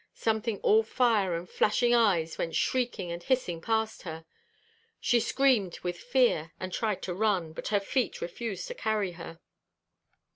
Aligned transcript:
Something 0.15 0.57
all 0.61 0.81
fire 0.81 1.35
and 1.35 1.47
flashing 1.47 1.93
eyes 1.93 2.35
went 2.39 2.55
shrieking 2.55 3.11
and 3.11 3.21
hissing 3.21 3.61
past 3.61 4.01
her. 4.01 4.25
She 4.99 5.19
screamed 5.19 5.77
with 5.81 5.95
fear, 5.99 6.53
and 6.59 6.73
tried 6.73 7.03
to 7.03 7.13
run, 7.13 7.53
but 7.53 7.67
her 7.67 7.79
feet 7.79 8.19
refused 8.19 8.67
to 8.69 8.73
carry 8.73 9.11
her. 9.11 9.39